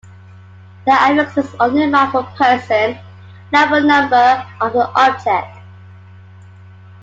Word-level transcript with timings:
The 0.87 0.93
affixes 0.93 1.53
only 1.59 1.85
mark 1.85 2.13
for 2.13 2.23
person, 2.35 2.97
not 3.51 3.69
for 3.69 3.81
number 3.81 4.43
of 4.59 4.73
the 4.73 4.89
object. 4.99 5.55